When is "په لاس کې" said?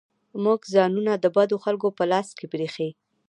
1.97-2.45